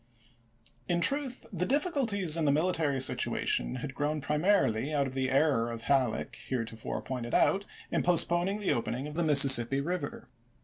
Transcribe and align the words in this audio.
In 0.89 0.99
truth 0.99 1.45
the 1.53 1.63
difficulties 1.67 2.35
in 2.35 2.45
the 2.45 2.51
military 2.51 2.99
situation 2.99 3.75
had 3.85 3.93
grown 3.93 4.19
primarily 4.19 4.91
out 4.91 5.05
of 5.05 5.13
the 5.13 5.29
error 5.29 5.69
of 5.69 5.83
Halleck 5.83 6.35
heretofore 6.37 7.03
pointed 7.03 7.35
out 7.35 7.65
in 7.91 8.01
postponing 8.01 8.61
the 8.61 8.73
opening 8.73 9.05
of 9.05 9.13
the 9.13 9.21
Mississippi 9.21 9.79
River. 9.79 10.27